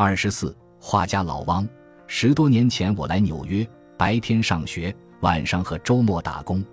[0.00, 1.68] 二十四，画家老汪。
[2.06, 6.64] 十多年前我来纽约，白天上学，晚上和周末打工。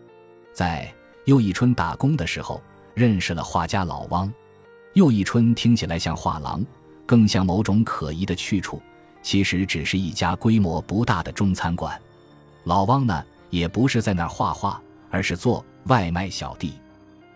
[0.54, 2.62] 在又一春打工的时候，
[2.94, 4.32] 认识了画家老汪。
[4.94, 6.64] 又一春听起来像画廊，
[7.04, 8.80] 更像某种可疑的去处，
[9.24, 12.00] 其实只是一家规模不大的中餐馆。
[12.66, 14.80] 老汪呢，也不是在那儿画画，
[15.10, 16.76] 而是做外卖小弟。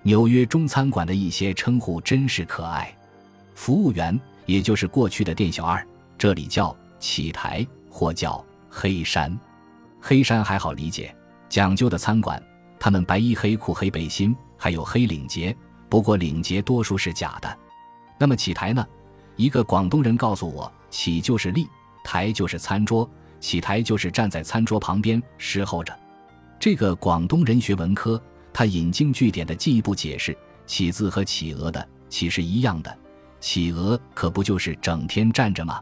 [0.03, 2.95] 纽约中餐馆的一些称呼真是可爱，
[3.55, 4.17] 服务员
[4.49, 5.87] 也就是过去的店小二，
[6.17, 9.39] 这里叫起台或叫黑山。
[10.01, 11.15] 黑山还好理解，
[11.47, 12.41] 讲究的餐馆，
[12.79, 15.55] 他们白衣黑裤黑背心，还有黑领结。
[15.87, 17.57] 不过领结多数是假的，
[18.17, 18.83] 那么起台呢？
[19.35, 21.67] 一个广东人告诉我，起就是立，
[22.03, 23.07] 台就是餐桌，
[23.39, 25.95] 起台就是站在餐桌旁边侍候着。
[26.59, 28.19] 这个广东人学文科，
[28.51, 30.35] 他引经据典的进一步解释，
[30.65, 32.97] 起字和企鹅的起是一样的，
[33.39, 35.81] 企鹅可不就是整天站着吗？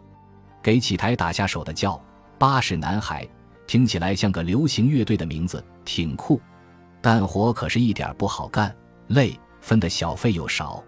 [0.61, 2.01] 给起台打下手的叫
[2.37, 3.27] 巴士男孩，
[3.65, 6.41] 听起来像个流行乐队的名字，挺酷，
[7.01, 8.75] 但活可是一点不好干，
[9.07, 9.37] 累。
[9.59, 10.81] 分的小费又少，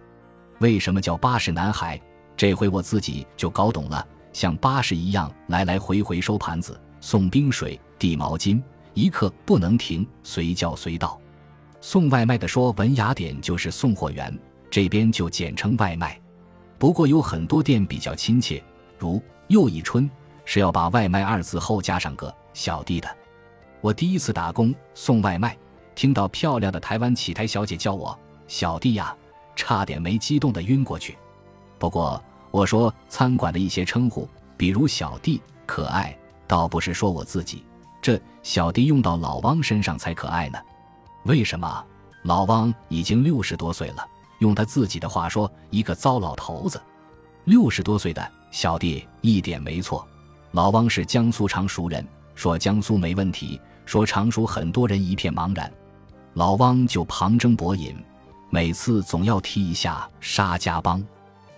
[0.60, 2.00] 为什么叫巴士男孩？
[2.34, 8.62] 这回我自己就搞懂了，像巴士一样来来回回收盘子、送冰水、递毛巾，
[8.94, 11.20] 一刻不能停，随叫随到。
[11.80, 14.38] 送外卖的说文雅点就是送货员，
[14.70, 16.19] 这边就简称外卖。
[16.80, 18.64] 不过有很多店比较亲切，
[18.96, 20.10] 如又一春
[20.46, 23.16] 是要把外卖二字后加上个小弟的。
[23.82, 25.54] 我第一次打工送外卖，
[25.94, 28.18] 听到漂亮的台湾乞台小姐叫我。
[28.48, 29.14] 小弟呀，
[29.54, 31.18] 差点没激动的晕过去。
[31.78, 37.62] 不过我说餐馆的一些称呼，比如小弟可爱，倒不是说我自己，
[38.00, 40.58] 这小弟用到老汪身上才可爱呢。
[41.24, 41.84] 为什么？
[42.22, 44.06] 老汪已经六十多岁了，
[44.40, 46.78] 用他自己的话说，一个糟老头子。
[47.44, 50.06] 六十多岁的小弟一点没错。
[50.50, 55.72] 老汪是江苏常熟人，说江苏没问题，说常熟很多人一片茫然。
[56.34, 57.96] 老汪就旁征博引。
[58.50, 61.04] 每次总要提一下沙家浜，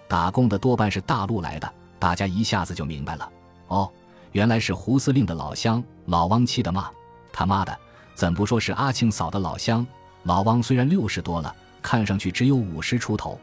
[0.06, 3.30] 打工的多半是大陆来的，大家一下子就明白了。
[3.68, 3.90] 哦，
[4.32, 5.82] 原来是胡司令的老乡。
[6.06, 6.90] 老汪气得骂
[7.32, 7.74] ：“他妈的，
[8.14, 9.86] 怎不说是阿庆嫂的老乡？”
[10.24, 13.38] 老汪虽然六十多了，看上去只有五十出头。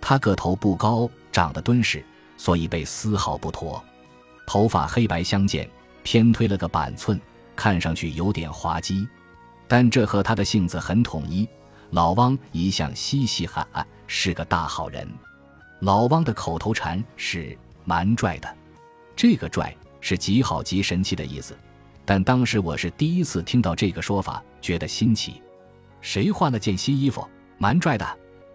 [0.00, 2.04] 他个头不高，长得敦实，
[2.36, 3.82] 所以被丝毫不脱。
[4.46, 5.68] 头发黑白相间，
[6.02, 7.20] 偏推了个板寸，
[7.54, 9.06] 看上去有点滑稽，
[9.68, 11.48] 但这和他的性子很统一。
[11.90, 15.06] 老汪一向嘻嘻哈哈，是个大好人。
[15.80, 18.56] 老汪的口头禅是“蛮拽的”，
[19.14, 21.56] 这个“拽”是极好极神奇的意思。
[22.04, 25.40] 但当时我是第一次听到这个说法，觉得新奇。
[26.00, 27.28] 谁换了件新衣服？
[27.62, 28.04] 蛮拽的。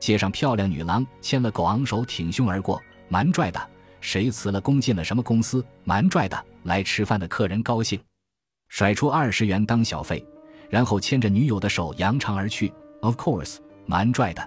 [0.01, 3.69] 街上漂亮女郎牵了狗昂首挺胸而过，蛮拽的。
[4.01, 5.65] 谁辞了工进了什么公司？
[5.85, 6.37] 蛮拽的。
[6.63, 7.97] 来吃饭的客人高兴，
[8.67, 10.21] 甩出二十元当小费，
[10.69, 12.73] 然后牵着女友的手扬长而去。
[12.99, 14.45] Of course，蛮拽的。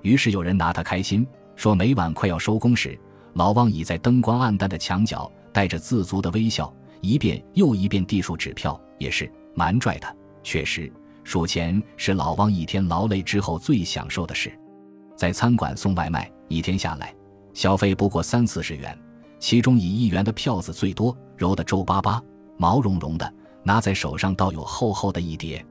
[0.00, 2.98] 于是有人拿他开心，说每晚快要收工时，
[3.34, 10.16] 老汪倚在灯光暗淡的墙角，带着自足的微笑，一遍又一遍递数纸票，也是蛮拽的。
[10.42, 10.90] 确实，
[11.22, 14.52] 数钱是老汪一天劳累之后最享受的事。
[15.16, 17.14] 在餐馆送外卖，一天下来，
[17.52, 18.98] 小费不过三四十元，
[19.38, 22.22] 其中以一元的票子最多，揉得皱巴巴、
[22.56, 23.32] 毛茸茸的，
[23.62, 25.64] 拿在手上倒有厚厚的一叠。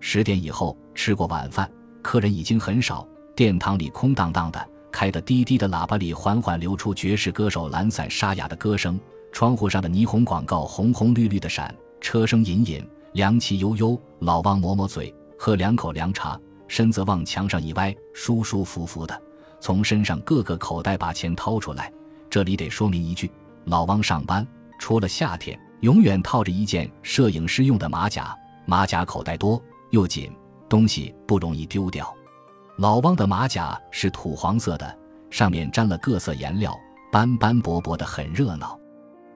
[0.00, 1.70] 十点以后吃过晚饭，
[2.02, 4.68] 客人已经很少，殿堂里空荡荡的。
[4.92, 8.98] 开的滴滴的喇叭里缓缓流出爵士歌手懒散沙哑的歌声，
[9.30, 12.82] 窗户上的霓虹广告红红绿绿的闪，车声隐隐，
[13.16, 13.98] 凉气悠悠。
[14.18, 16.38] 老汪抹抹嘴，喝两口凉茶，
[16.68, 19.22] 身子往墙上一歪，舒舒服服的
[19.58, 21.90] 从身上各个口袋把钱掏出来。
[22.28, 23.32] 这里得说明一句，
[23.64, 24.46] 老汪上班
[24.78, 29.60] 除了夏天，永远套着一件摄影师用的马甲，马甲口袋多。
[29.90, 30.30] 又紧，
[30.68, 32.14] 东西不容易丢掉。
[32.76, 34.98] 老汪的马甲是土黄色的，
[35.30, 36.76] 上面沾了各色颜料，
[37.10, 38.78] 斑斑驳驳的，很热闹。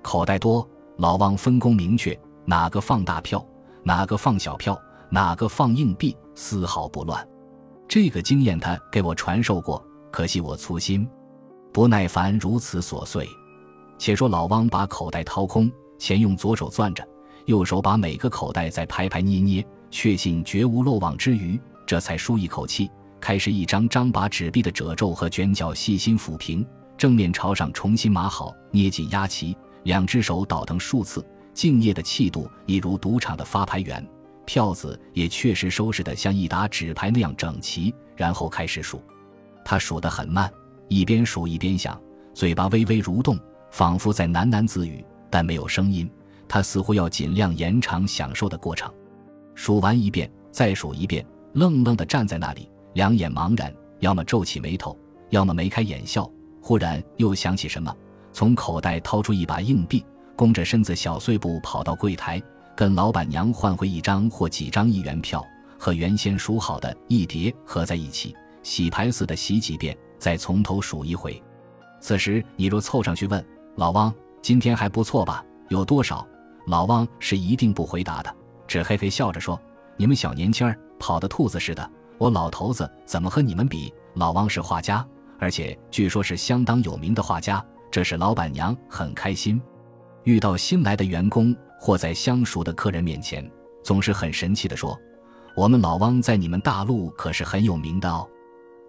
[0.02, 0.68] 口袋多，
[0.98, 3.42] 老汪分工明确，哪个放大票，
[3.82, 7.26] 哪个放小票，哪个放硬币，丝毫不乱。
[7.88, 11.08] 这个经验他给我传授过，可惜我粗心，
[11.72, 13.28] 不耐烦如此琐碎。
[13.98, 17.06] 且说老汪把口袋掏空，钱用左手攥着，
[17.46, 19.66] 右手把每个口袋再拍拍捏捏。
[19.90, 22.88] 确信绝无漏网之鱼，这才舒一口气，
[23.18, 26.64] 开始一张张把纸币的褶皱和卷角细心抚平，
[26.96, 34.06] 正面朝上重新码好，捏紧压齐，两只手倒腾数次，敬业的气度一如赌场的发牌员，
[34.44, 39.02] 票子也确实收拾得像一沓纸牌那样整齐，然后开始数。
[39.64, 40.50] 他数得很慢，
[40.88, 42.00] 一边数一边想，
[42.34, 43.38] 嘴巴微微蠕动，
[43.70, 46.10] 仿佛在喃喃自语，但没有声音。
[46.48, 48.92] 他似乎要尽量延长享受的过程。
[49.54, 54.98] 数完一遍，再数一遍，愣愣地站在那里，两眼茫然，要么皱起眉头，
[55.28, 56.28] 要么眉开眼笑。
[56.60, 57.94] 忽然又想起什么，
[58.32, 60.04] 从口袋掏出一把硬币，
[60.40, 62.42] 弓着身子小碎步跑到柜台，
[62.74, 65.46] 跟老板娘换回一张或几张一元票，
[65.78, 71.42] 和原先数好的一叠合在一起，洗牌似的洗几遍，再从头数一回。
[72.00, 73.44] 此时你若凑上去问
[73.76, 74.10] 老汪
[74.40, 75.44] ：“今天还不错吧？
[75.68, 76.26] 有多少？”
[76.66, 78.34] 老汪是一定不回答的。
[78.66, 79.60] 只嘿嘿笑着说
[79.98, 85.06] ：“你们小年轻儿跑的兔子似的，我老头子怎么和你们比？”老汪是画家，
[85.38, 89.60] 而且据说是相当有名的画家，这使老板娘很开心。
[90.24, 93.48] 遇到新来的员工或在相熟的客人面前，
[93.82, 94.98] 总是很神气地说
[95.56, 98.28] ：“我们老汪在你们大陆可是很有名的哦。”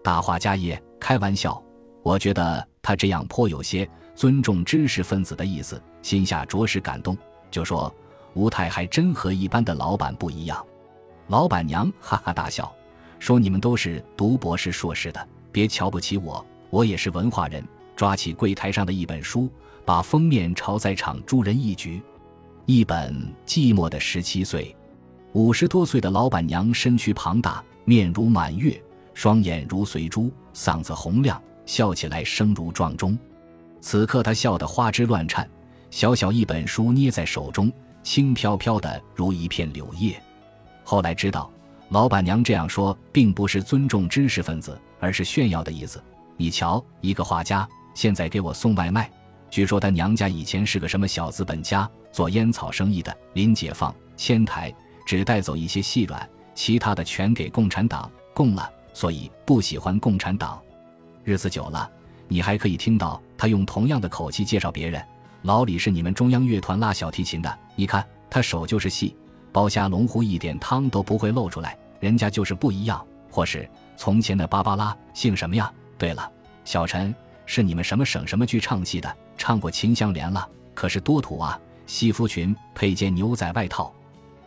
[0.04, 1.63] 大画家也开玩笑，
[2.04, 7.18] 我觉得他这样颇有些尊重知识分子的意思，心下着实感动，
[7.50, 7.94] 就说。
[8.34, 10.66] 吴太还真和一般的老板不一样，
[11.27, 12.74] 老板娘哈哈大笑，
[13.19, 17.62] 说：“你们都是读博士、硕士的，别瞧不起我，我也是文化人。”
[17.94, 19.50] 抓起柜台上的一本书，
[19.86, 22.01] 把封面朝在场诸人一举，
[22.66, 23.13] 一本
[23.50, 24.66] 《寂寞的十七岁》。
[25.33, 28.81] 五十多岁的老板娘身躯庞大，面如满月，
[29.13, 33.18] 双眼如随珠，嗓子洪亮，笑起来声如撞钟。
[33.80, 35.50] 此刻她笑得花枝乱颤，
[35.89, 37.72] 小小一本书捏在手中。
[38.04, 40.19] 轻飘飘的如一片柳叶。
[40.84, 41.51] 后来知道，
[41.89, 46.04] 老板娘这样说并不是尊重知识分子，而是炫耀的意思。
[46.36, 49.07] 你瞧，一个画家现在给我送外卖。
[49.51, 53.15] 据说他娘家以前是个什么小资本家，做烟草生意的。
[53.33, 54.74] 临解放迁台，
[55.06, 58.71] 只带走一些细软，其他的全给共产党供了。
[58.94, 60.62] 所以不喜欢共产党。
[61.25, 61.89] 日子久了，
[62.30, 65.06] 你还可以听到他用同样的口气介绍别人。
[65.42, 69.15] 老李是你们中央乐团拉小提琴的，你看他手就是细，
[69.51, 73.06] 包虾龙湖一点汤都不会漏出来，人家就是不一样。
[73.30, 75.71] 或是从前的芭芭拉姓什么呀？
[75.98, 76.30] 对了，
[76.63, 77.13] 小陈
[77.45, 81.59] 是你们什么省什么剧唱戏的，唱过《秦香莲》了，可是多土啊！
[81.88, 83.91] 西服裙配件牛仔外套，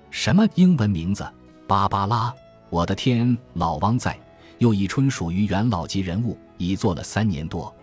[0.08, 1.28] 什么英文名字？
[1.66, 2.32] 芭芭拉！
[2.70, 4.16] 我的天，老汪在，
[4.58, 7.74] 又一春属于元老级人物，已做了三年多，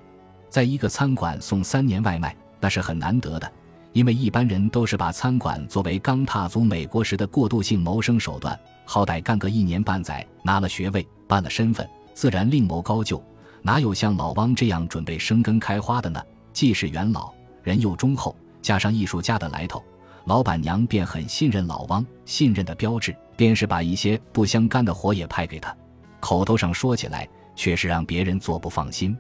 [0.48, 2.34] 在一个餐馆送三年外卖。
[2.62, 3.52] 那是很难得的，
[3.92, 13.22] 因为一般人都是把餐馆作为刚踏足美国时的过渡性谋生手段，好歹干个一年半载，拿了学位，办了身份，自然另谋高就。
[13.62, 16.24] 哪有像老汪这样准备生根开花的呢？
[16.54, 17.34] 既是元老，
[17.64, 19.84] 人又忠厚，加上艺术家的来头，
[20.26, 22.06] 老板娘便很信任老汪。
[22.26, 25.76] 信任的标志，便是把一些不相干的活也派给他，
[26.20, 29.18] 口头上说起来，却是让别人做不放心，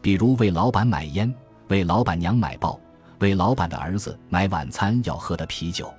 [0.00, 1.32] 比如为老板买烟。
[1.68, 2.78] 为老板娘买报，
[3.20, 5.90] 为老板的儿子买晚餐要喝的啤酒，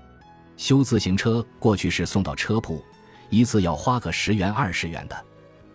[0.58, 2.84] 修自行车过去是送到车铺，
[3.32, 5.26] 一次要花个十元二十元的。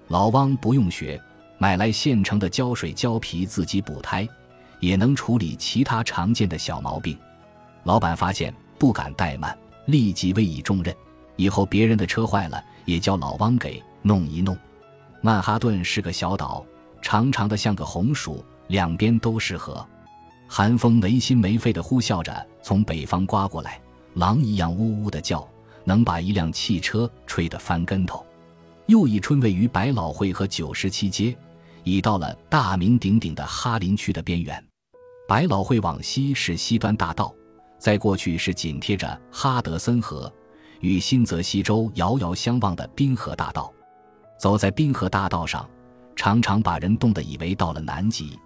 [0.06, 1.20] 老汪不用学，
[1.58, 4.26] 买来现成的胶水胶皮自己补胎，
[4.80, 7.16] 也能处理其他常见的小毛病。
[7.84, 9.56] 老板发现不敢怠慢，
[9.86, 10.94] 立即委以重任，
[11.36, 14.56] 以后别人的车坏了也叫老汪给弄一弄。
[15.22, 16.64] 曼哈顿是个小岛，
[17.00, 18.44] 长长的像个红薯。
[18.68, 19.84] 两边都是河，
[20.46, 23.80] 寒风没心没肺地呼啸着从北方刮过来，
[24.14, 25.44] 狼一样呜呜地叫，
[25.82, 28.24] 能把一辆汽车吹得翻跟头。
[28.86, 31.36] 又一春位于百老汇和九十七街，
[31.82, 34.69] 已到了大名鼎鼎的哈林区的边缘。
[35.30, 37.32] 百老汇往西是西端大道，
[37.78, 40.28] 在过去是紧贴着哈德森河
[40.80, 43.72] 与新泽西州遥遥相望的滨河大道。
[44.40, 45.70] 走在滨河大道上，
[46.16, 48.36] 常常把人冻得以为到了南极。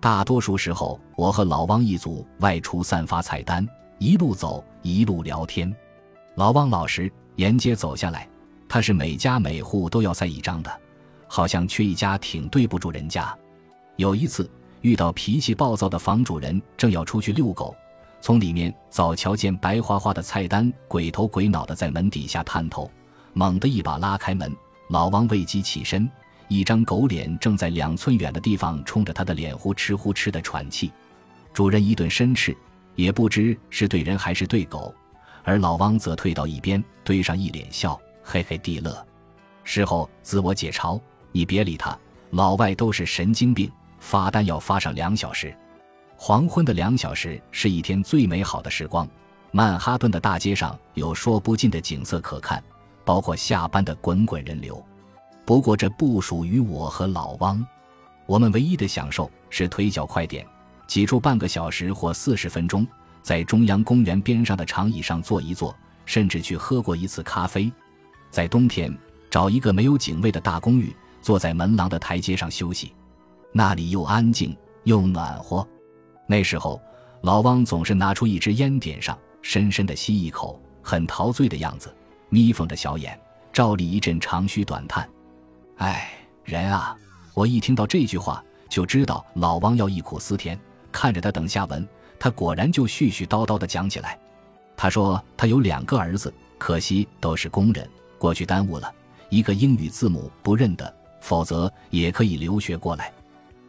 [0.00, 5.70] 大多数时候，我和老汪一组外出散发菜单，一路走一路聊天。
[6.36, 8.26] 老汪老实，沿街走下来，
[8.66, 10.80] 他是每家每户都要塞一张的，
[11.28, 13.36] 好像缺一家挺对不住人家。
[13.96, 14.50] 有一次
[14.82, 17.74] 遇到脾气暴躁的房主人，正要出去遛狗，
[18.20, 22.90] 从里面早瞧见白花花的菜单，鬼头鬼脑的在门底下探头，
[23.32, 24.54] 猛地一把拉开门，
[24.90, 26.08] 老汪未及起身。
[26.48, 30.92] 一张狗脸正在两寸远的地方冲着他的脸呼哧呼哧的喘气，
[31.54, 32.54] 主人一顿申斥，
[32.94, 34.94] 也不知是对人还是对狗，
[35.44, 39.06] 而老汪则退到一边，堆上一脸笑，嘿嘿地乐。
[39.64, 41.00] 事后自我解嘲
[41.32, 41.96] ：“你别理他，
[42.30, 43.70] 老外都是神经病。”
[44.02, 45.56] 发单要发上两小时，
[46.16, 49.08] 黄昏的两小时是一天最美好的时光。
[49.52, 52.62] 曼哈顿的大街上有说不尽的景色可看，
[53.04, 54.84] 包括下班的滚滚人流。
[55.44, 57.64] 不过这不属于我和老汪，
[58.26, 60.44] 我们唯一的享受是腿脚快点，
[60.88, 62.84] 挤出半个小时或四十分钟，
[63.22, 67.72] 在中央公园边上的长椅上坐一坐，甚至去喝过一次咖啡。
[68.30, 68.92] 在冬天，
[69.30, 72.92] 找一个没有警卫的大公寓，坐在门廊的台阶上休息，
[73.52, 75.66] 那里又安静又暖和。
[76.26, 76.80] 那时候，
[77.20, 81.94] 老汪总是拿出一支烟，点上，深深的吸一口，很陶醉的样子，
[82.30, 83.18] 眯缝着小眼，
[83.52, 85.08] 照例一阵长吁短叹。
[85.76, 86.10] 哎，
[86.44, 86.96] 人啊！
[87.34, 90.58] 我一听到这句话，就知道老汪要忆苦思甜。
[90.90, 91.86] 看着他等下文，
[92.18, 94.18] 他果然就絮絮叨叨地讲起来。
[94.76, 98.92] 他说他有两个儿子，可惜都是工人，过去耽误了。
[99.30, 103.12] 一个英语字母不认得，否则也可以留学过来。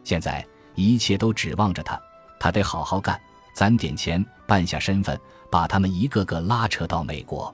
[0.04, 0.46] 现在
[0.76, 2.00] 一切都指望着他，
[2.38, 3.20] 他得好好干，
[3.54, 5.18] 攒点钱，办下身份，
[5.50, 7.52] 把他们一个个拉扯到美国。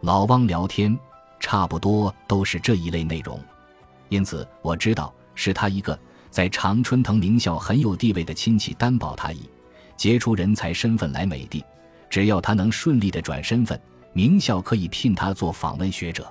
[0.00, 0.98] 老汪聊天，
[1.38, 3.38] 差不多都是这一类内容，
[4.08, 5.12] 因此我知道。
[5.34, 9.48] 是他一个在常春藤名校很有地位的亲戚担保他以
[9.96, 11.64] 杰出人才身份来美帝，
[12.10, 13.80] 只要他能顺利的转身份，
[14.12, 16.30] 名校可以聘他做访问学者。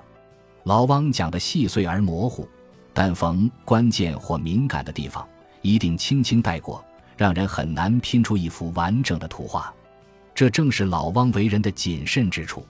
[0.62, 2.48] 老汪讲的细碎而模糊，
[2.94, 5.28] 但逢关键或敏感的地方，
[5.62, 6.84] 一定轻轻带过，
[7.16, 9.72] 让人很难拼出一幅完整的图画。
[10.34, 12.66] 这正是老汪为人的谨慎之处。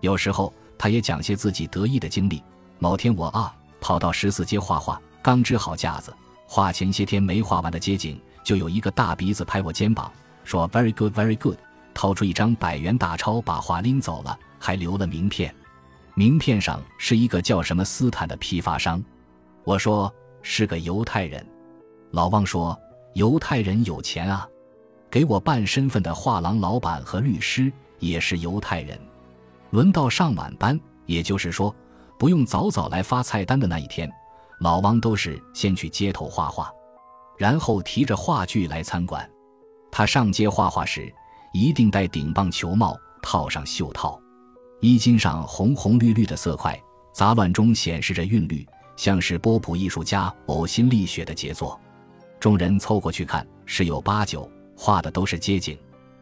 [0.00, 2.42] 有时候他也讲些自己得意的经历。
[2.78, 5.00] 某天我啊跑到十四街画画。
[5.22, 6.14] 刚支好架子，
[6.46, 10.12] 画前些天没画完的街景，就有一个大鼻子拍我肩膀，
[10.44, 11.56] 说 “Very good, very good”，
[11.94, 15.54] 掏出一张百元大钞，把画拎走了，还留了名片。
[16.12, 19.02] 名片上是一个叫什么斯坦的批发商。
[19.64, 20.12] 我说
[20.42, 21.42] 是个犹太人。
[22.14, 22.80] 老汪说
[23.14, 24.48] 犹太人有钱啊，
[25.10, 28.96] 给我办身份的画廊老板和律师也是犹太人。
[29.70, 31.74] 轮到上晚班，也就是说
[32.16, 34.08] 不用早早来发菜单的那一天。
[34.60, 36.70] 老汪都是先去街头画画，
[37.36, 39.28] 然后提着画具来餐馆。
[39.90, 41.12] 他上街画画时，
[41.52, 44.16] 一定戴顶棒球帽，套上袖套，
[44.80, 46.80] 衣襟上红红绿绿的色块，
[47.12, 51.80] 杂乱中显示着韵律，像是波普艺术家呕心沥血的杰作。
[52.44, 54.46] 众人凑过去看，十有八九
[54.76, 55.78] 画的都是街景、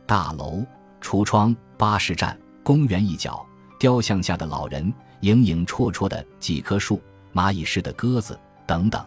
[0.07, 0.65] 大楼、
[1.01, 3.45] 橱窗、巴士站、公园一角、
[3.77, 7.03] 雕像下的老人、影影绰绰的几棵树。
[7.35, 9.05] 蚂蚁似的鸽子等等，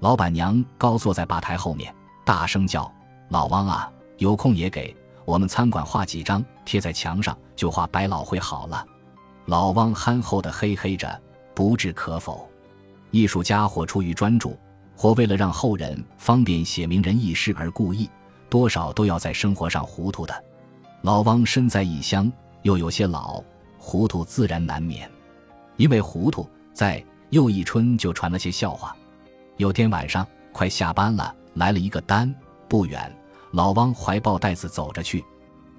[0.00, 2.92] 老板娘高坐在吧台后面，大声叫
[3.30, 3.88] ：“老汪啊，
[4.18, 4.92] 有空也给
[5.24, 8.84] 我们餐馆画几张，贴在墙上，就画百老汇好了。”
[9.46, 11.16] 老汪憨厚的嘿嘿着，
[11.54, 12.50] 不置可否。
[13.12, 14.58] 艺术家或出于专注，
[15.00, 18.06] 或为了让后人方便写名人轶事而故意，
[18.50, 20.44] 多少都要在生活上糊涂的。
[21.00, 22.30] 老汪身在异乡，
[22.64, 23.42] 又有些老，
[23.78, 25.10] 糊涂自然难免。
[25.78, 27.02] 因为糊涂，在。
[27.30, 28.94] 又一春就传了些笑话。
[29.56, 32.30] 有天晚上快下班了，来了一个单，
[32.68, 33.10] 不远。
[33.52, 35.24] 老汪怀抱袋子走着去，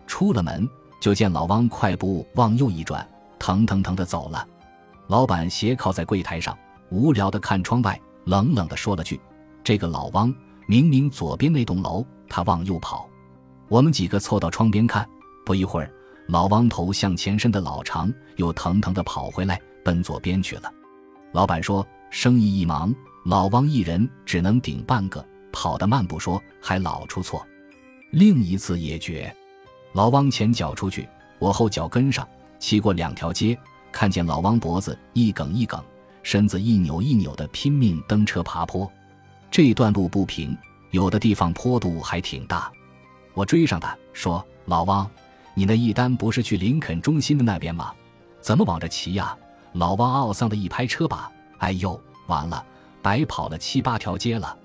[0.08, 0.68] 出了门
[1.00, 4.48] 就见老汪快步往右一转，腾腾腾的走了。
[5.08, 6.58] 老板斜靠在柜台上，
[6.90, 9.20] 无聊的看窗外，冷冷的说了句
[9.64, 10.34] ：“这个老汪
[10.68, 13.08] 明明左边那栋楼，他往右跑。”
[13.68, 15.08] 我们几个凑到窗边看，
[15.46, 15.92] 不一会儿，
[16.28, 20.72] 老汪头向前伸的老长，又腾腾的跑回来，奔左边去了。
[21.32, 22.94] 老板说：“生意一忙，
[23.26, 27.46] 老汪一人只能顶半个，跑得慢不说，还老出错。
[28.12, 29.34] 另一次也绝，
[29.94, 31.08] 老汪前脚出去，
[31.40, 32.28] 我后脚跟上，
[32.60, 33.58] 骑过两条街，
[33.90, 35.82] 看见老汪脖子一梗一梗，
[36.24, 38.90] 身子一扭一扭的拼命蹬车爬坡。
[39.50, 40.58] 这段路不平，
[40.92, 42.72] 有的地方坡度还挺大。
[43.34, 45.10] 我追上他，说：‘老汪，
[45.54, 47.94] 你那一单不是去林肯中心的那边吗？
[48.40, 49.38] 怎么往这骑呀？’”
[49.74, 51.98] 老汪懊丧的一拍车把，哎呦，
[52.28, 52.62] 完了，
[53.02, 54.58] 白跑了七八条街了。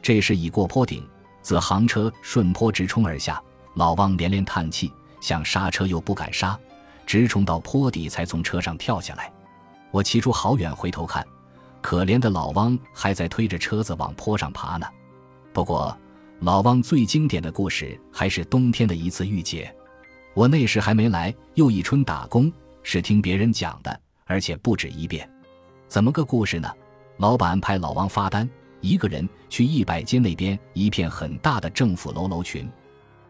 [0.00, 1.06] 这时已过坡顶，
[1.42, 3.38] 自行车顺坡直冲而下。
[3.74, 6.58] 老汪连连叹气，想刹车又不敢刹，
[7.04, 9.30] 直冲到坡底才从车上跳下来。
[9.90, 11.26] 我骑出好远，回头看，
[11.80, 14.86] 可怜的老汪还在推着车子往坡上爬呢。
[15.52, 15.96] 不过，
[16.40, 19.74] 老汪最经典的故事还是冬天的一次遇劫。
[20.34, 22.52] 我那时还没来又一春打工，
[22.82, 24.00] 是听别人讲的。
[24.26, 25.30] 而且不止一遍，
[25.86, 26.68] 怎么个故事呢？
[27.18, 28.46] 老板派老王发单，
[28.80, 32.68] 一个人去一百街那边一片很大的政府楼楼群，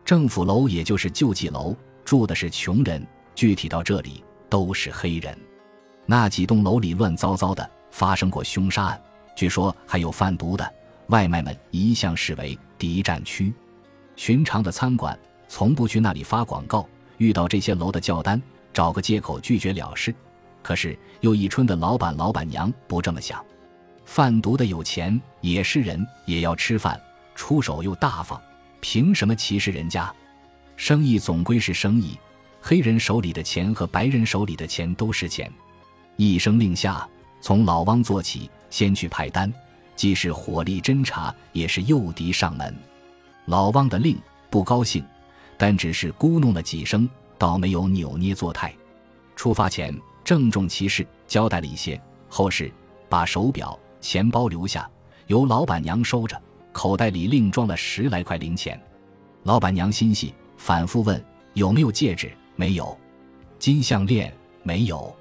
[0.05, 3.07] 政府楼也就是救济楼，住的是穷人。
[3.35, 5.39] 具体到这里，都是黑人。
[6.07, 9.03] 那几栋楼里乱糟糟的，发生过凶杀案，
[9.35, 10.75] 据说还有贩毒的。
[11.09, 13.53] 外卖们一向视为敌占区，
[14.17, 15.17] 寻常的餐馆
[15.49, 16.89] 从不去那里发广告。
[17.19, 18.41] 遇到这些楼的叫单，
[18.73, 20.15] 找个借口拒绝了事。
[20.63, 23.45] 可是又一春的老板老板娘不这么想，
[24.05, 27.01] 贩毒的有钱也是人，也要吃饭，
[27.35, 28.41] 出手又大方，
[28.81, 30.13] 凭什么歧视人家？
[30.77, 32.19] 生意总归是生意，
[32.61, 35.51] 黑人手里的钱和白人手里的钱都是钱。
[36.17, 37.07] 一声令下，
[37.41, 39.53] 从老汪做起，先去派单，
[39.95, 42.75] 既是火力侦查，也是诱敌上门。
[43.47, 44.19] 老汪的令
[44.51, 45.05] 不高兴，
[45.57, 47.09] 但只是咕哝了几声，
[47.39, 48.75] 倒没有扭捏作态。
[49.35, 49.95] 出发前
[50.25, 52.73] 郑重其事交代了一些后事，
[53.09, 54.91] 把手表、钱包留下，
[55.27, 56.41] 由老板娘收着，
[56.73, 58.81] 口袋里另装了十来块零钱。
[59.45, 62.87] 老板娘心细，反复问有没有戒指，没有；
[63.59, 65.16] 金项链没有；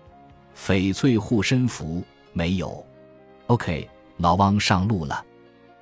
[0.55, 2.83] 翡翠护身符没有。
[3.47, 5.23] OK，老汪上路了。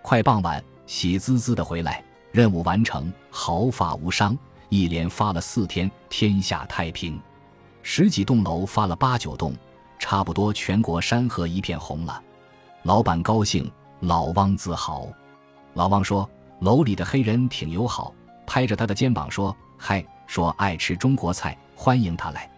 [0.02, 4.38] 快傍晚，喜滋滋的回来，任务完成，毫发无伤，
[4.70, 7.18] 一连发了四天，天下太平。
[7.82, 9.54] 十几栋楼发了八九栋，
[10.00, 12.22] 差不多全国山河一片红了。
[12.82, 15.08] 老板高兴，老汪自豪。
[15.74, 18.14] 老汪说：“楼里的黑人挺友好，
[18.46, 22.50] 拍着他的肩膀说：‘嗨，说爱吃中国菜，欢迎他来。’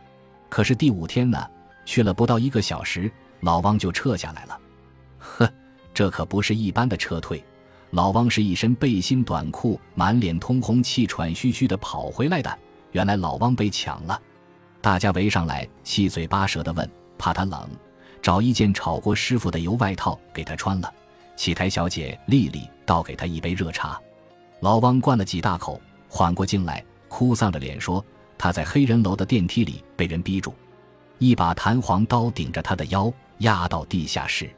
[0.50, 1.48] 可是第五天呢，
[1.85, 3.11] 去了不到一个小时，
[3.41, 4.59] 老汪就撤下来了。
[5.17, 5.49] 呵，
[5.93, 7.43] 这可不是一般的撤退。
[7.91, 12.59] 老汪是一身背心短裤，满脸通红，气喘吁吁地跑回来的。
[12.91, 14.21] 原来老汪被抢了。”
[14.81, 17.69] 大家围上来，七嘴八舌地问，怕他冷，
[18.21, 20.93] 找一件炒锅师傅的油外套给他穿了。
[21.35, 23.99] 喜台小姐丽丽倒给他一杯热茶，
[24.59, 28.03] 老汪灌了几大口，缓过劲来，哭丧着脸说
[28.37, 30.53] ：“他在黑人楼的电梯里被人逼住，
[31.17, 34.50] 一把弹簧刀顶着他的腰，压到地下室。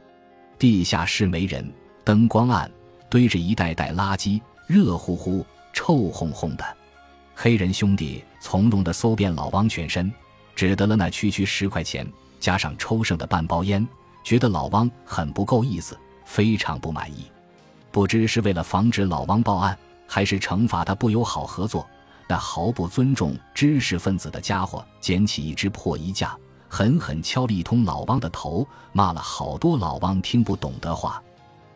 [0.58, 1.72] 地下室没人，
[2.04, 2.70] 灯光暗，
[3.08, 6.64] 堆着一袋袋垃圾，热乎乎、臭烘烘的。”
[7.34, 10.12] 黑人兄弟从容地搜遍老汪全身，
[10.56, 12.04] 只得了那区区十块钱，
[12.40, 13.86] 加上抽剩的半包烟，
[14.24, 17.26] 觉得老汪很不够意思，非常不满意。
[17.92, 21.88] 不知是为了防止老汪报案，还是惩罚他不友好合作，
[22.28, 26.36] 那毫不尊重知识分子的家伙捡起一只破衣架，
[26.68, 31.22] 狠狠敲了一通老汪的头，骂了好多老汪听不懂的话。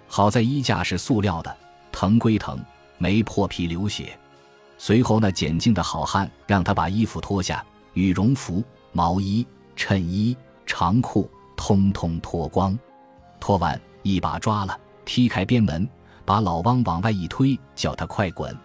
[0.07, 1.57] 好在衣架是塑料的，
[1.90, 2.62] 疼归疼，
[2.98, 4.18] 没破皮流血。
[4.76, 12.78] 随后，那捡净的好汉让他把衣服脱下，羽绒服、毛衣、衬衣、长裤通通脱光。
[13.40, 15.88] 脱完，一把抓了，踢开边门，
[16.24, 18.57] 把老汪往外一推，叫他快滚。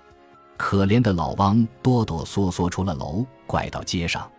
[0.58, 4.30] 可怜的老汪哆哆嗦嗦出了楼，拐到街上。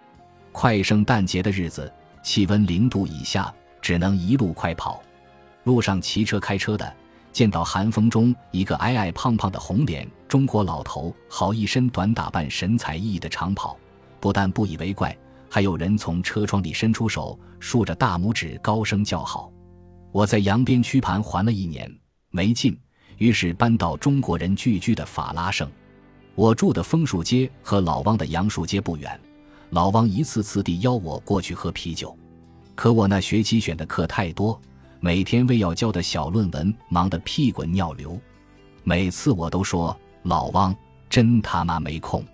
[0.61, 1.89] 快圣诞节的日子，
[2.21, 5.01] 气温零度以下，只能一路快跑。
[5.63, 6.97] 路上骑车、开车的。
[7.31, 13.79] 见到寒风中一个矮矮胖胖的红脸中国老头，好一身短打扮，神采奕奕的长跑，
[14.19, 15.17] 不但不以为怪，
[15.49, 19.53] 还有人从车窗里伸出手，竖着大拇指，高声叫好。
[20.11, 21.89] 我在扬边曲盘还了一年
[22.31, 22.77] 没劲，
[23.19, 25.71] 于是搬到中国人聚居的法拉盛。
[26.35, 29.21] 我住的枫树街和老汪的杨树街不远，
[29.71, 32.17] 老汪一次次地邀我过去喝啤酒，
[32.75, 34.59] 可我那学期选的课太多。
[35.01, 38.19] 每天为要交的小论文忙得屁滚尿流，
[38.83, 40.75] 每次我都说老汪
[41.09, 42.25] 真他妈没空，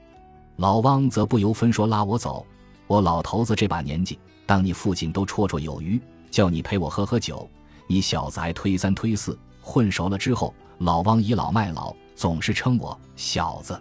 [0.57, 2.47] 老汪则不由分说拉我走。
[2.87, 7.49] 我老头子这把年纪，当你父亲都绰绰有余，叫你陪我喝喝酒，
[7.87, 9.39] 你小子还推三推四。
[9.61, 13.79] 混熟了之后，老汪倚老卖老，总是称我小子。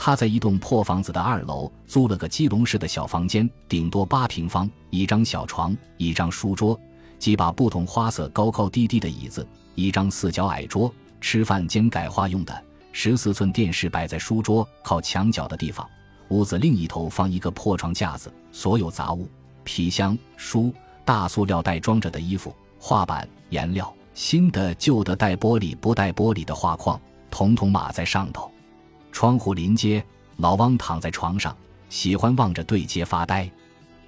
[0.00, 6.78] 他在一栋破房子的二楼租了个鸡笼式的小房间，顶多八平方，一张小床，一张书桌。
[7.18, 15.84] 几把不同花色、高高低低的椅子，一张四角矮桌，吃饭兼改花用的十四寸电视摆在书桌靠墙角的地方。
[16.28, 19.28] 屋子另一头放一个破床架子，所有杂物、
[19.64, 20.72] 皮箱、书、
[21.04, 26.98] 大塑料袋装着的衣服、画板、颜料，新的、旧的、带玻璃、不带玻璃的画框，
[27.32, 28.48] 统统码在上头。
[29.18, 30.00] 窗户临街，
[30.36, 31.52] 老汪躺在床上，
[31.88, 33.50] 喜欢望着对街发呆。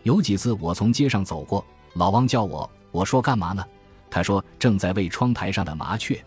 [0.04, 2.70] 有几次我从街上走过，老汪叫我。
[2.92, 3.66] 我说干嘛呢？
[4.08, 6.24] 他说正在喂窗台上的麻雀，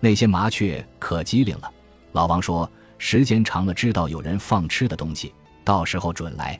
[0.00, 1.70] 那些麻雀可机灵了。
[2.10, 6.58] 老王说时间长了知道有人放吃的东西，到时候准来。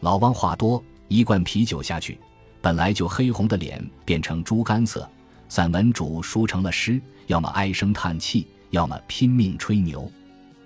[0.00, 2.20] 老王话多，一罐啤酒下去，
[2.60, 5.08] 本来就黑红的脸变成猪肝色。
[5.48, 10.06] 散文主输成了诗，要么唉声叹气，要么拼命吹牛。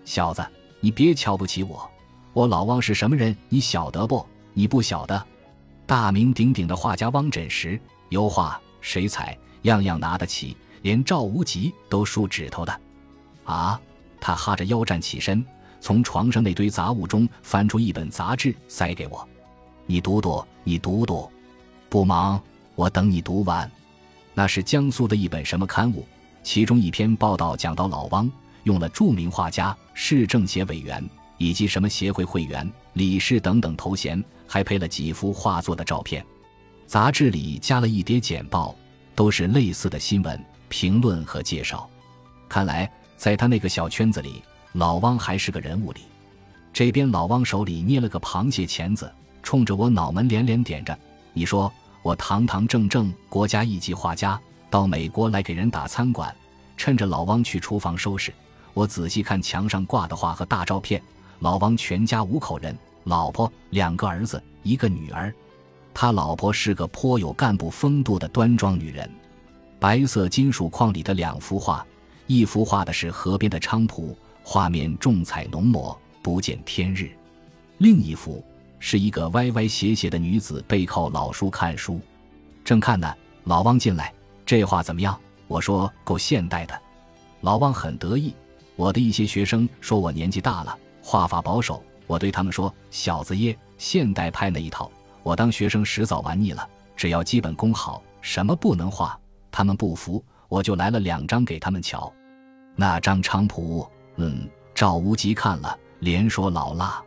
[0.04, 0.44] 小子，
[0.80, 1.90] 你别瞧不起我，
[2.32, 4.26] 我老汪是什么人，你晓得不？
[4.52, 5.26] 你不晓得，
[5.86, 7.80] 大名鼎鼎的画家汪枕石。
[8.10, 12.80] 油画、水彩，样样拿得起，连赵无极都竖指头的。
[13.44, 13.80] 啊！
[14.20, 15.44] 他哈着腰站起身，
[15.80, 19.26] 从床上那堆杂物中翻出一本杂志，塞给我
[19.86, 21.30] ：“你读读，你读读。”
[21.88, 22.40] 不忙，
[22.74, 23.70] 我等你读完。
[24.34, 26.06] 那是江苏的一本什么刊物？
[26.42, 28.30] 其中一篇报道讲到老汪
[28.64, 31.04] 用了著名画家、市政协委员
[31.38, 36.24] 以及什么协会会员、理事等等头衔，还配了几幅画作的照片。
[36.86, 38.74] 杂志里加了一叠简报，
[39.14, 41.88] 都是类似的新闻评论和介绍。
[42.48, 46.00] 看来，在他那个小圈子里，老汪还是个人物里。
[46.72, 49.10] 这边老汪手里捏了个螃蟹钳子，
[49.42, 50.98] 冲着我脑门连连点着
[51.32, 51.72] ：“你说
[52.02, 56.34] 我堂堂正正国家一级画家，到美国来给人打餐馆，
[56.76, 58.32] 趁着老汪去厨房收拾，
[58.74, 61.02] 我仔细看墙上挂的画和大照片。
[61.40, 65.34] 老王全家五口人，老婆两个儿子一个女儿，
[65.92, 69.10] 他老婆是个颇有干部风度的端庄女人。
[69.80, 71.84] 白色金属框里的两幅画，
[72.26, 77.10] 一幅画的是河边的菖蒲，画面重彩浓墨。”不见天日。
[77.78, 78.44] 另一幅
[78.78, 82.00] 是一个歪歪斜斜的女子背靠老树看书，
[82.64, 84.14] 正看呢，老汪进来，
[84.46, 85.18] 这画怎么样？
[85.48, 86.80] 我说够现代的。
[87.40, 88.32] 老汪很得意。
[88.76, 91.82] 我的一些学生说我年纪大了，画法保守。
[92.06, 94.90] 我对他们说：“小子耶，现代派那一套，
[95.22, 96.68] 我当学生时早玩腻了。
[96.96, 99.18] 只要基本功好，什么不能画？
[99.50, 102.12] 他们不服，我就来了两张给他们瞧。
[102.74, 107.00] 那张菖蒲，嗯，赵无极看了。”连说老辣，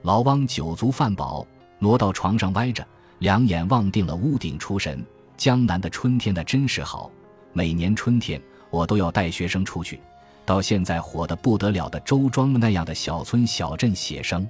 [0.00, 1.46] 老汪酒足饭饱，
[1.78, 2.82] 挪到床上歪着，
[3.18, 5.04] 两眼望定了屋顶，出神。
[5.36, 7.10] 江南的春天的真是好，
[7.52, 10.00] 每年春天我都要带学生出去，
[10.50, 14.44] 到现在火得不得了的周庄那样的小村小镇写生。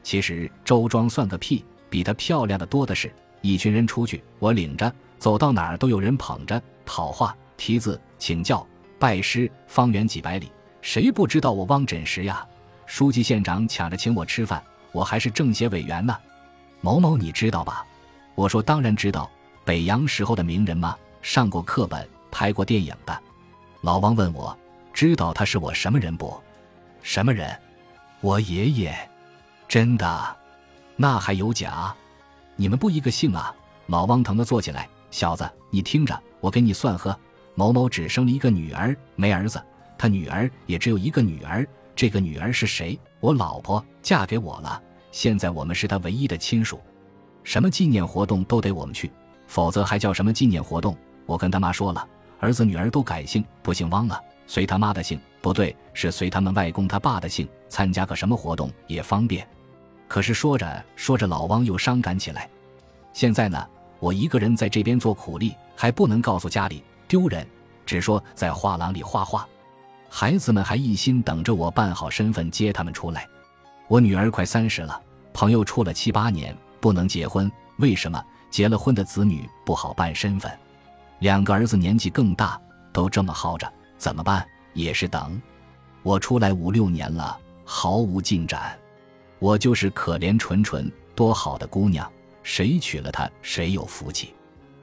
[0.00, 3.12] 其实周庄算个屁，比它漂亮的多的是。
[3.40, 8.64] 一群人出去，我领着，走到哪儿都有人捧着讨话、题字、请教、
[9.00, 10.48] 拜师，方圆几百里，
[10.80, 12.46] 谁不知道我汪枕石呀？
[12.86, 16.16] 书记、县长抢着请我吃饭，我还是政协委员呢。
[16.80, 17.84] 某某，你知道吧？
[18.36, 19.28] 我说当然知道，
[19.64, 20.96] 北洋时候的名人嘛？
[21.20, 23.20] 上过课本，拍过电影的。
[23.80, 24.56] 老王问我，
[24.92, 26.40] 知道他是我什么人不？
[27.02, 27.58] 什么人？
[28.20, 28.96] 我爷爷。
[29.66, 30.36] 真的？
[30.96, 31.94] 那还有假？
[32.56, 33.54] 你们不一个姓啊？
[33.86, 37.18] 老汪疼的坐起来，小子，你听着，我给你算和。
[37.54, 39.62] 某某只生了一个女儿，没儿子，
[39.98, 41.66] 他女儿也只有一个女儿。
[41.94, 42.98] 这个女儿是谁？
[43.20, 46.80] 我老婆嫁给我了，现在我们是他唯一的亲属。
[47.44, 49.10] 什么纪念活动都得我们去，
[49.46, 50.96] 否则还叫什么纪念活动？
[51.26, 52.06] 我跟他妈说了，
[52.40, 55.20] 儿子女儿都改姓，不姓汪了，随他妈的姓。
[55.40, 57.48] 不对，是随他们外公他爸的姓。
[57.68, 59.46] 参加个什么活动也方便。
[60.06, 62.48] 可是说着说着，老汪又伤感起来。
[63.12, 63.66] 现在呢，
[63.98, 67.46] 我一个人在这边做苦力，还不能告诉家里，丢人。
[67.84, 69.48] 只说在画廊里画画。
[70.08, 73.26] 孩子们还一心等着我办好身份接他们出来。
[73.88, 75.00] 我女儿快三十了，
[75.32, 78.22] 朋友处了七八年不能结婚，为什么？
[78.50, 80.52] 结了婚的子女不好办身份。
[81.20, 82.60] 两个儿子年纪更大，
[82.92, 84.44] 都这么耗着，怎么办？
[84.74, 85.40] 也是等。
[86.02, 88.76] 我出来五六年了，毫无进展。
[89.38, 92.10] 我就是可怜纯纯，多好的姑娘，
[92.42, 94.34] 谁娶了她谁有福气。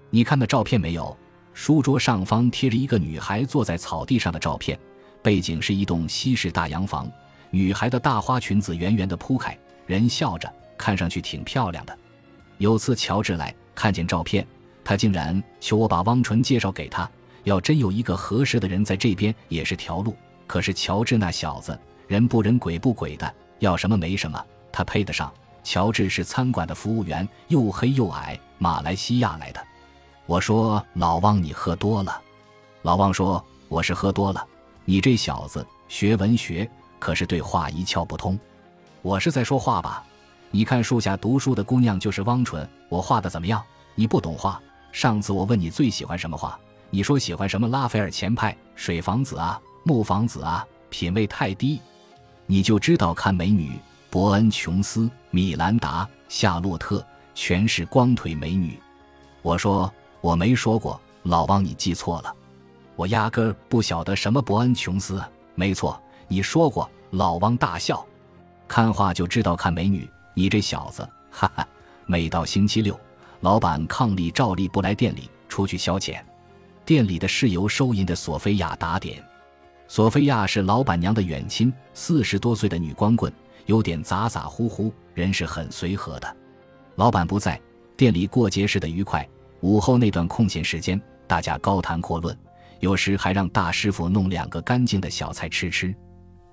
[0.10, 1.18] 你看那照片没有？
[1.54, 4.80] 书桌上方贴着一个女孩坐在草地上的照片。
[5.22, 7.12] 背景是一栋西式大洋房，
[7.52, 11.98] 女孩的大花裙子圆圆的铺开，人笑着，看上去挺漂亮的。
[12.58, 14.48] 有次乔治来看见照片，
[14.82, 17.12] 他竟然求我把汪纯介绍给他。
[17.44, 20.16] 要真有一个合适的人在这边，也是条路。
[20.48, 25.32] 可是乔治那小子，人不人鬼不鬼的，要什么没什么，他配得上？
[25.64, 29.62] 乔治是餐馆的服务员，又黑又矮，马来西亚来的。
[30.26, 32.22] 我说老汪，你喝多了。
[32.82, 34.44] 老汪说我是喝多了。
[34.86, 38.40] 你这小子学文学，可是对话一窍不通。
[39.02, 40.04] 我是在说话吧？
[40.50, 43.64] 你看树下读书的姑娘就是汪纯，我画的怎么样？
[43.94, 44.60] 你不懂画。
[44.92, 46.60] 上次我问你最喜欢什么画，
[46.92, 51.80] 你说喜欢什么拉斐尔前派、水房子啊、木房子啊，品味太低。
[52.46, 58.80] 你就知道看美女，伯恩琼斯、米兰达、夏洛特，全是光腿美女。
[59.42, 62.34] 我说我没说过，老汪你记错了。
[62.96, 65.24] 我压根儿不晓得什么伯恩琼斯。
[65.56, 66.90] 没错，你说过。
[67.12, 68.06] 老汪大笑，
[68.68, 70.08] 看画就知道看美女。
[70.36, 71.68] 你这小子，哈哈！
[72.06, 73.00] 每到星期六，
[73.40, 76.22] 老板抗力照例不来店里，出去消遣。
[76.90, 79.24] 店里的是由收银的索菲亚打点。
[79.88, 83.32] 索菲亚是老板娘的远亲，四十多岁的女光棍，
[83.68, 86.36] 有点咋咋呼呼，人是很随和的。
[86.96, 87.62] 老板不在，
[87.96, 89.24] 店里过节似的愉快。
[89.62, 92.36] 午后那段空闲时间，大家高谈阔论。
[92.80, 95.94] 有时还让大师傅弄两个干净的小菜吃吃。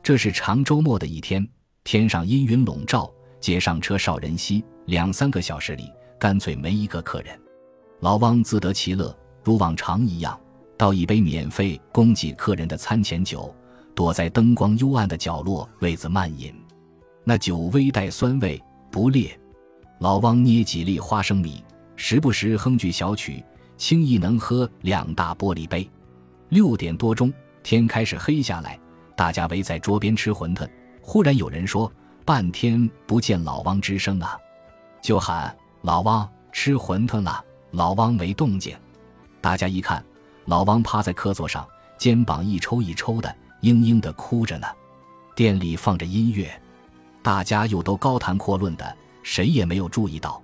[0.03, 1.49] 这是长周末的一天，
[1.83, 7.41] 天上阴云笼罩，街上车少人稀，两三个小时里干脆没一个客人。
[8.01, 9.17] 老汪自得其乐，
[9.47, 10.37] 如往常一样
[10.77, 13.55] 倒一杯免费供给客人的餐前酒，
[13.95, 16.53] 躲在灯光幽暗的角落为子慢饮。
[17.23, 19.39] 那酒微带酸味，不烈。
[20.01, 21.63] 老汪捏几粒花生米，
[21.95, 23.41] 时不时哼句小曲，
[23.77, 25.89] 轻易能喝两大玻璃杯。
[26.49, 27.33] 六点多钟，
[27.63, 28.77] 天开始黑下来，
[29.17, 30.69] 大家围在桌边吃馄饨。
[31.01, 31.91] 忽然有人说
[32.27, 34.37] ：“半天不见老汪之声啊！”
[35.01, 38.77] 就喊：“老汪吃馄饨了。”老汪没动静。
[39.47, 40.05] 大家一看，
[40.47, 41.65] 老王趴在客座上，
[41.97, 43.33] 肩膀一抽一抽的，
[43.63, 44.67] 嘤嘤的哭着呢。
[45.37, 46.51] 店里放着音乐，
[47.23, 48.97] 大家又都高谈阔论的。
[49.23, 50.43] 谁也没有注意到，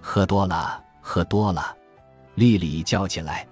[0.00, 1.76] 喝多了，喝多了，
[2.36, 3.44] 丽丽叫起来，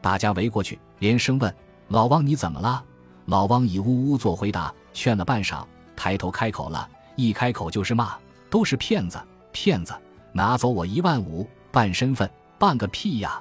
[0.00, 1.54] 大家围过去，连声问
[1.88, 2.82] ：“老王你怎么了？”
[3.28, 8.16] 老王以呜呜做回答，劝了半晌，抬头开口了，一开口就是骂
[8.48, 9.20] ：“都是骗子，
[9.52, 9.92] 骗子！
[10.32, 13.38] 拿走我一万五，办身份，办个屁呀！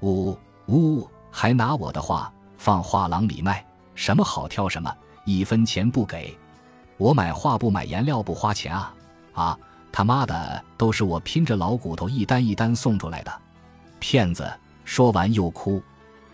[0.00, 6.36] 呜呜，还拿我的画放画廊里卖，什么好挑什么，一分钱不给，
[6.96, 8.94] 我买画不买颜料不花钱啊
[9.32, 9.58] 啊！”
[9.92, 13.32] 他妈的，都是我拼着老骨头一单一单送出来的，
[13.98, 14.46] 骗子！
[14.84, 15.82] 说完又哭，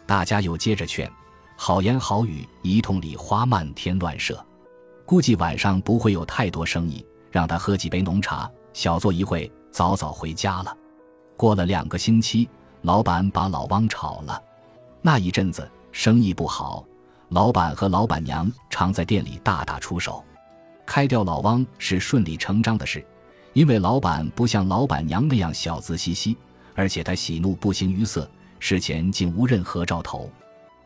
[0.04, 1.08] 大家又接着劝，
[1.56, 4.44] 好言好语一通里花漫天乱射，
[5.06, 10.76] 估计晚上不会有太多生意，让他喝几杯浓茶，小坐一会，早早回家了。
[11.36, 12.48] 过了两个星期，
[12.82, 14.42] 老板把老汪炒了，
[15.00, 16.84] 那一阵子生意不好，
[17.28, 20.22] 老板和老板娘常在店里大打出手，
[20.84, 23.04] 开掉老汪是顺理成章的事。
[23.52, 26.36] 因为老板不像老板娘那样小资兮兮，
[26.74, 30.30] 而且他喜怒不形于色，事前竟无任何兆头。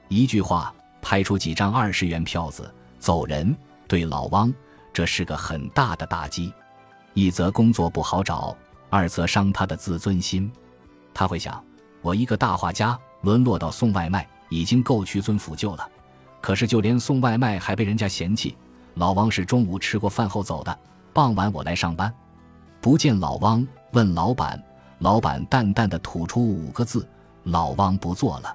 [0.09, 3.57] 一句话，拍出几张二十元票子走人，
[3.87, 4.53] 对老汪
[4.93, 6.53] 这是个很大的打击。
[7.15, 8.55] 一则工作不好找，
[8.91, 10.53] 二则伤他的自尊心。
[11.15, 11.65] 他会想：
[12.07, 15.91] 我一个大画家，沦落到送外卖，已经够屈尊俯就了。
[16.41, 18.57] 可是就连送外卖还被人家嫌弃。
[18.95, 20.79] 老汪是中午吃过饭后走的，
[21.13, 22.15] 傍晚我来上班。
[22.81, 24.63] 不见老汪，问老板，
[25.01, 27.05] 老板淡淡的吐出五个字
[27.43, 28.55] ：“老汪不做了。”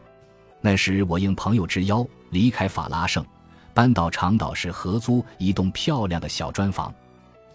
[0.62, 3.22] 那时我应朋友之邀离开法拉盛，
[3.74, 6.94] 搬到长岛市合租一栋漂亮的小砖房。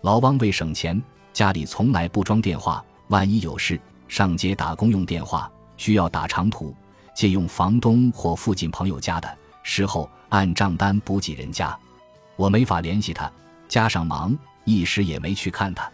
[0.02, 6.74] 老汪为省钱，家里从来不装电话，万一有事上街打工用电话，需要打长途，
[7.14, 11.78] 借用房东或附近朋友家的，事后按账单补给人家。
[12.36, 13.30] 我没法联系他，
[13.68, 15.90] 加上忙，一时也没去看他。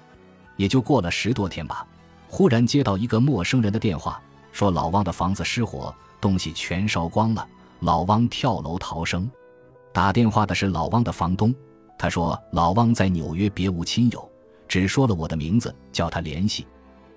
[0.57, 1.87] 也就过了十多天吧，
[2.29, 4.21] 忽然接到一个陌生人的电话，
[4.53, 7.47] 说老汪的房子失火，东西全烧光了，
[7.81, 9.31] 老汪跳楼逃生。
[9.93, 11.55] 打电话的是老汪的房东，
[11.99, 14.31] 他说老汪在纽约别无亲友，
[14.69, 16.67] 只说了我的名字，叫他联系。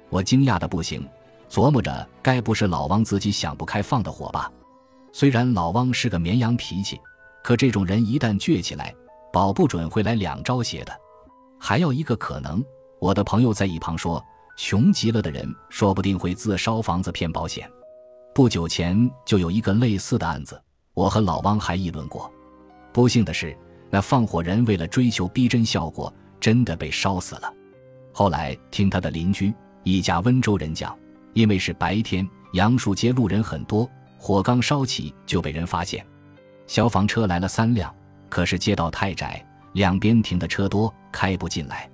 [0.09, 1.07] 我惊讶的不行，
[1.55, 4.51] 琢磨着该不是老汪自己想不开放的火吧？
[5.13, 6.99] 虽然老汪是个绵羊脾气，
[7.41, 8.93] 可这种人一旦倔起来，
[9.31, 10.91] 保不准会来两招邪的。
[11.57, 12.61] 还有一个可能。
[12.99, 14.21] 我的朋友在一旁说
[14.57, 17.71] ：“穷极了的人，说不定会自烧房子骗保险。”
[18.35, 20.61] 不久前就有一个类似的案子，
[20.93, 22.29] 我和老汪还议论过。
[22.91, 23.57] 不幸的是，
[23.89, 27.53] 那放火人为了追求逼真效果，真的被烧死了。
[28.11, 30.97] 后来听他的邻居一家温州人讲，
[31.35, 36.03] 因为是白天，杨树街路人很多，火刚烧起就被人发现，
[36.65, 37.93] 消防车来了三辆，
[38.29, 41.89] 可是街道太窄，两边停的车多，开不进来。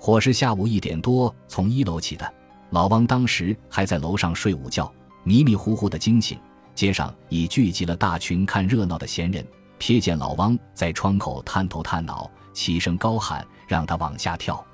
[0.00, 2.34] 火是下午一点多从一楼起的，
[2.70, 4.92] 老汪当时还在楼上睡午觉，
[5.22, 6.36] 迷迷糊糊的惊醒，
[6.74, 9.46] 街上已聚集了大群看热闹的闲人。
[9.78, 14.64] 瞥见老汪在窗口探头探脑，齐声高喊让他往下跳。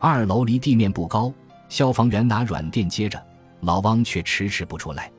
[0.00, 1.32] 二楼离地面不高，
[1.68, 3.24] 消防员拿软垫接着，
[3.64, 5.10] 老汪却迟迟不出来。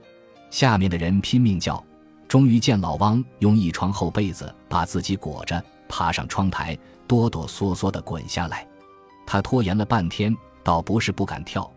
[0.50, 1.84] 下面的人拼命叫，
[2.28, 6.78] 终于见老汪用一床厚被子把自己裹着，爬上窗台，
[7.08, 8.66] 哆哆嗦嗦地滚下来。
[9.26, 11.70] 他拖延了半天，倒不是不敢跳，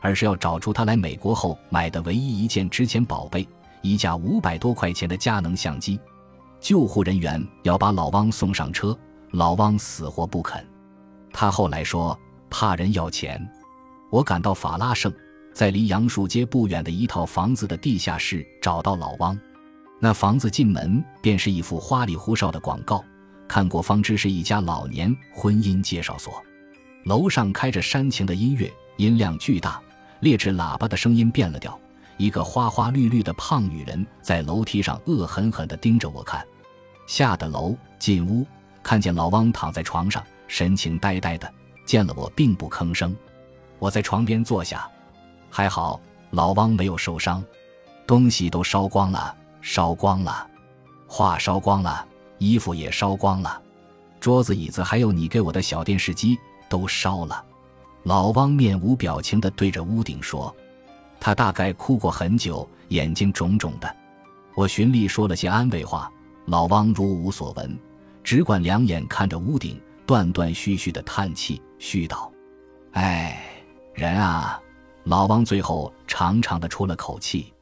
[0.00, 3.46] 而是要找出他来美国后买的唯一一件值钱宝贝——
[3.82, 6.00] 一架五百多块钱的佳能相机。
[6.60, 8.96] 救护人员要把老汪送上车，
[9.32, 10.64] 老汪死活不肯。
[11.32, 12.16] 他后来说
[12.48, 13.44] 怕人要钱。
[14.10, 15.12] 我赶到法拉盛，
[15.52, 19.38] 在离杨树街不远的一套房子的地下室找到老汪。
[20.00, 23.04] 那房子进门便是一幅花里胡哨的广告，
[23.46, 26.42] 看过方知是一家老年婚姻介绍所。
[27.04, 29.80] 楼上开着煽情的音乐，音量巨大，
[30.20, 31.78] 劣质喇叭的声音变了调。
[32.16, 36.44] 一个花花绿绿的胖女人在楼梯上恶狠狠地盯着我看。
[37.06, 38.46] 下的楼进屋，
[38.82, 41.52] 看见老汪躺在床上，神情呆呆的。
[41.84, 43.14] 见了我，并不吭声。
[43.78, 44.88] 我在床边坐下，
[45.54, 47.44] 还好老汪没有受伤。
[48.06, 50.46] 东西都烧光了，烧光了，
[51.06, 52.04] 画烧光了，
[52.38, 53.60] 衣服也烧光了，
[54.18, 56.38] 桌子椅子还有你给我的小电视机
[56.68, 57.44] 都烧了。
[58.02, 60.54] 老汪面无表情地对着屋顶说
[61.20, 63.96] ：“他大概哭过很久，眼睛肿肿的。”
[64.56, 66.10] 我循例说了些安慰话，
[66.46, 67.78] 老汪如无所闻，
[68.24, 72.30] 只管两眼看着屋顶，断断续续的叹气，絮道
[72.92, 73.40] ：“哎，
[73.94, 74.60] 人啊！”
[75.04, 77.52] 老汪最后长长的出了口气。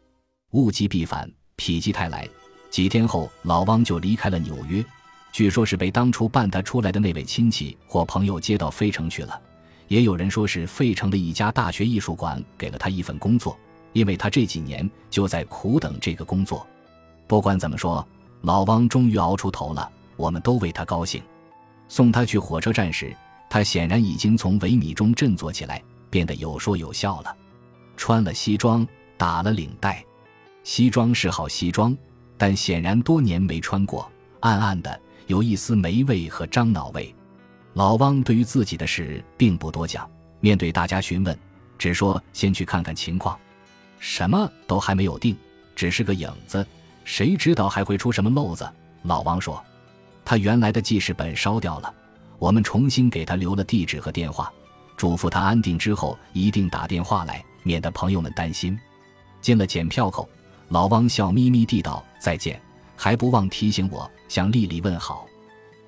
[0.50, 2.29] 物极必反，否极泰来。
[2.70, 4.85] 几天后，老汪就离开了纽约，
[5.33, 9.40] 据说是被当初办他出来的那位亲戚或朋友接到费城去了，
[9.88, 13.57] 也有人说是费城的一家大学艺术馆给了他一份工作，
[13.92, 16.66] 因为他这几年就在苦等这个工作。
[17.26, 18.07] 不管怎么说，
[18.42, 21.22] 老汪终于熬出头了，我们都为他高兴。
[21.88, 23.16] 送他去火车站时，
[23.48, 27.35] 他显然已经从萎靡中振作起来，变得有说有笑了。
[27.96, 30.05] 穿了西装，打了领带，
[30.64, 31.96] 西装是好西装，
[32.37, 37.14] 但显然多年没穿过，暗暗的有一丝霉味和樟脑味。
[37.75, 41.38] 老汪对于自己的事并不多讲，面对大家询问，
[41.79, 43.38] 只说先去看看情况，
[43.99, 45.37] 什么都还没有定，
[45.77, 46.66] 只是个影子。
[47.05, 48.68] 谁知道还会出什么漏子？
[49.03, 49.62] 老王说，
[50.25, 51.94] 他原来的记事本烧掉了，
[52.38, 54.53] 我们重新给他留了地址和电话，
[55.00, 58.78] 嘱咐他安定之后一定打电话来，免得朋友们担心。
[59.40, 60.28] 进了检票口，
[60.68, 62.60] 老汪笑眯眯地道再见，
[62.96, 65.26] 还不忘提醒我向丽丽问好。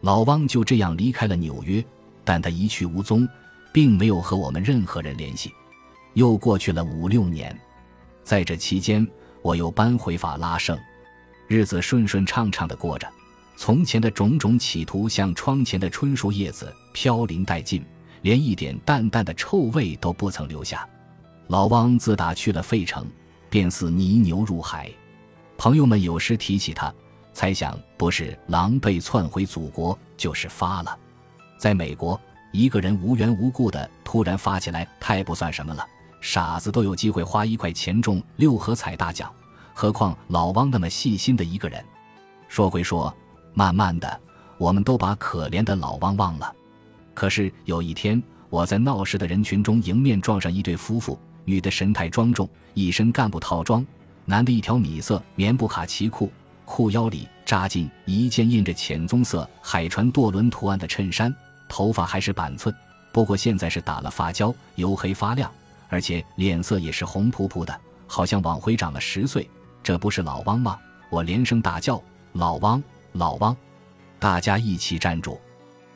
[0.01, 1.85] 老汪就这样离开了纽约，
[2.25, 3.29] 但他一去无踪，
[3.71, 5.53] 并没有和我们任何人联系。
[6.15, 7.55] 又过去了五六年，
[8.25, 9.07] 在这期间，
[9.43, 10.75] 我又搬回法拉盛。
[11.49, 13.07] 日子顺顺畅畅的过着，
[13.59, 17.85] 从前的种种企图像窗前的春树叶子飘零殆尽，
[18.23, 20.89] 连一点淡淡的臭味都不曾留下。
[21.49, 23.07] 老汪自打去了费城，
[23.51, 24.91] 便似泥牛入海。
[25.59, 26.93] 朋友们有时提起他，
[27.33, 30.99] 猜想不是狼狈窜回祖国，就是发了。
[31.59, 32.19] 在美国，
[32.53, 35.87] 一个人无缘无故的突然发起来，太不算什么了，
[36.21, 39.31] 傻子都有机会花一块钱中六合彩大奖。
[39.75, 41.85] 何况老汪那么细心的一个人，
[42.49, 43.15] 说归说，
[43.55, 44.21] 慢慢的，
[44.59, 46.55] 我们都把可怜的老汪忘了。
[47.15, 53.85] 可是有一天，我在闹市的人群中迎面撞上一对夫妇，女的神态庄重，一身干部套装；
[54.25, 56.31] 男的一条米色棉布卡其裤，
[56.65, 61.35] 裤腰里扎进一件印着浅棕色海船舵轮图案的衬衫，
[61.69, 62.75] 头发还是板寸，
[63.13, 65.51] 不过现在是打了发胶，黝黑发亮，
[65.89, 69.49] 而且脸色也是红扑扑的，好像往回长了十岁。
[69.83, 70.79] 这不是老汪吗？
[71.11, 73.55] 我连声大叫：“老汪，老汪！”
[74.19, 75.39] 大家一起站住。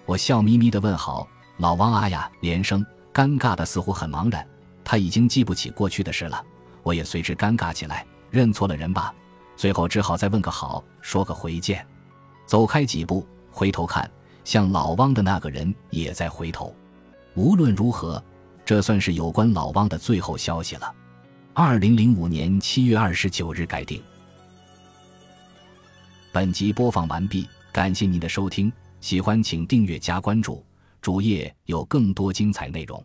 [0.06, 4.46] 我笑眯眯地问好：“老汪啊呀！”连声，尴尬的似乎很茫然。
[4.84, 6.40] 他已经记不起过去的事了，
[6.84, 8.06] 我也随之尴尬起来。
[8.30, 9.12] 认错了人吧？
[9.56, 11.84] 最后只好再问个好，说个回见。
[12.46, 14.08] 走开几步，回头看，
[14.44, 16.72] 像老汪的那个人也在回头。
[17.34, 18.22] 无论如何，
[18.64, 20.94] 这算是有关老汪的最后消息了。
[21.52, 24.00] 二零零五年七月二十九日改定。
[26.30, 28.70] 本集播放完毕，感谢您的收听，
[29.06, 30.66] 喜欢请订阅加关注，
[31.00, 33.00] 主页有更多精彩内容。